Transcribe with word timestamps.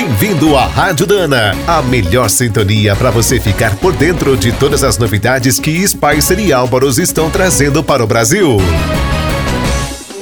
Bem-vindo 0.00 0.56
à 0.56 0.64
Rádio 0.64 1.08
Dana, 1.08 1.56
a 1.66 1.82
melhor 1.82 2.30
sintonia 2.30 2.94
para 2.94 3.10
você 3.10 3.40
ficar 3.40 3.74
por 3.78 3.92
dentro 3.92 4.36
de 4.36 4.52
todas 4.52 4.84
as 4.84 4.96
novidades 4.96 5.58
que 5.58 5.84
Spicer 5.88 6.38
e 6.38 6.52
Álvaros 6.52 6.98
estão 6.98 7.28
trazendo 7.28 7.82
para 7.82 8.04
o 8.04 8.06
Brasil. 8.06 8.58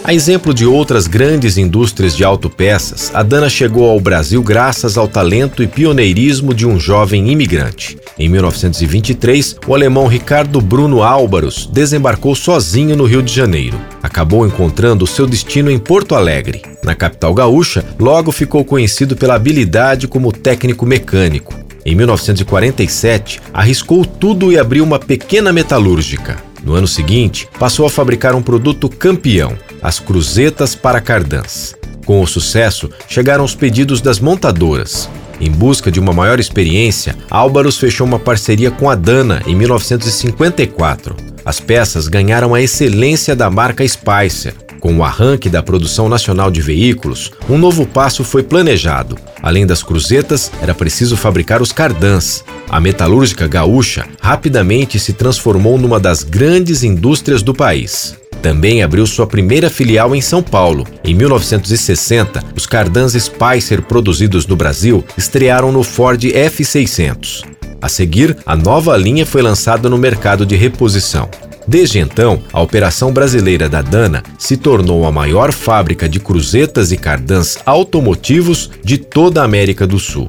A 0.06 0.14
exemplo 0.14 0.54
de 0.54 0.64
outras 0.64 1.08
grandes 1.08 1.58
indústrias 1.58 2.16
de 2.16 2.22
autopeças, 2.22 3.10
a 3.12 3.24
Dana 3.24 3.48
chegou 3.48 3.90
ao 3.90 3.98
Brasil 3.98 4.40
graças 4.40 4.96
ao 4.96 5.08
talento 5.08 5.64
e 5.64 5.66
pioneirismo 5.66 6.54
de 6.54 6.64
um 6.64 6.78
jovem 6.78 7.28
imigrante. 7.28 7.98
Em 8.16 8.28
1923, 8.28 9.56
o 9.66 9.74
alemão 9.74 10.06
Ricardo 10.06 10.60
Bruno 10.60 11.02
Álvaros 11.02 11.68
desembarcou 11.72 12.36
sozinho 12.36 12.94
no 12.94 13.04
Rio 13.04 13.20
de 13.20 13.34
Janeiro. 13.34 13.76
Acabou 14.00 14.46
encontrando 14.46 15.08
seu 15.08 15.26
destino 15.26 15.72
em 15.72 15.78
Porto 15.78 16.14
Alegre. 16.14 16.62
Na 16.84 16.94
capital 16.94 17.34
gaúcha, 17.34 17.84
logo 17.98 18.30
ficou 18.30 18.64
conhecido 18.64 19.16
pela 19.16 19.34
habilidade 19.34 20.06
como 20.06 20.30
técnico 20.30 20.86
mecânico. 20.86 21.52
Em 21.84 21.96
1947, 21.96 23.40
arriscou 23.52 24.04
tudo 24.04 24.52
e 24.52 24.58
abriu 24.58 24.84
uma 24.84 25.00
pequena 25.00 25.52
metalúrgica. 25.52 26.36
No 26.66 26.74
ano 26.74 26.88
seguinte, 26.88 27.48
passou 27.60 27.86
a 27.86 27.90
fabricar 27.90 28.34
um 28.34 28.42
produto 28.42 28.88
campeão, 28.88 29.56
as 29.80 30.00
cruzetas 30.00 30.74
para 30.74 31.00
cardãs. 31.00 31.76
Com 32.04 32.20
o 32.20 32.26
sucesso, 32.26 32.90
chegaram 33.08 33.44
os 33.44 33.54
pedidos 33.54 34.00
das 34.00 34.18
montadoras. 34.18 35.08
Em 35.40 35.48
busca 35.48 35.92
de 35.92 36.00
uma 36.00 36.12
maior 36.12 36.40
experiência, 36.40 37.14
Álvaros 37.30 37.78
fechou 37.78 38.04
uma 38.04 38.18
parceria 38.18 38.72
com 38.72 38.90
a 38.90 38.96
Dana 38.96 39.42
em 39.46 39.54
1954. 39.54 41.14
As 41.44 41.60
peças 41.60 42.08
ganharam 42.08 42.52
a 42.52 42.60
excelência 42.60 43.36
da 43.36 43.48
marca 43.48 43.86
Spicer. 43.86 44.52
Com 44.80 44.96
o 44.96 45.04
arranque 45.04 45.48
da 45.48 45.62
produção 45.62 46.08
nacional 46.08 46.50
de 46.50 46.60
veículos, 46.60 47.30
um 47.48 47.58
novo 47.58 47.86
passo 47.86 48.24
foi 48.24 48.42
planejado. 48.42 49.16
Além 49.40 49.64
das 49.64 49.84
cruzetas, 49.84 50.50
era 50.60 50.74
preciso 50.74 51.16
fabricar 51.16 51.62
os 51.62 51.70
cardãs. 51.70 52.44
A 52.68 52.80
metalúrgica 52.80 53.46
gaúcha 53.46 54.06
rapidamente 54.20 54.98
se 54.98 55.12
transformou 55.12 55.78
numa 55.78 56.00
das 56.00 56.22
grandes 56.22 56.82
indústrias 56.82 57.42
do 57.42 57.54
país. 57.54 58.16
Também 58.42 58.82
abriu 58.82 59.06
sua 59.06 59.26
primeira 59.26 59.70
filial 59.70 60.14
em 60.14 60.20
São 60.20 60.42
Paulo. 60.42 60.86
Em 61.04 61.14
1960, 61.14 62.42
os 62.54 62.66
cardãs 62.66 63.12
Spicer 63.12 63.82
produzidos 63.82 64.46
no 64.46 64.56
Brasil 64.56 65.04
estrearam 65.16 65.72
no 65.72 65.82
Ford 65.82 66.22
F600. 66.22 67.44
A 67.80 67.88
seguir, 67.88 68.36
a 68.44 68.56
nova 68.56 68.96
linha 68.96 69.26
foi 69.26 69.42
lançada 69.42 69.88
no 69.88 69.98
mercado 69.98 70.44
de 70.44 70.56
reposição. 70.56 71.28
Desde 71.68 71.98
então, 71.98 72.40
a 72.52 72.60
operação 72.60 73.12
brasileira 73.12 73.68
da 73.68 73.82
Dana 73.82 74.22
se 74.38 74.56
tornou 74.56 75.04
a 75.04 75.12
maior 75.12 75.52
fábrica 75.52 76.08
de 76.08 76.20
cruzetas 76.20 76.92
e 76.92 76.96
cardãs 76.96 77.58
automotivos 77.66 78.70
de 78.84 78.98
toda 78.98 79.40
a 79.40 79.44
América 79.44 79.86
do 79.86 79.98
Sul. 79.98 80.28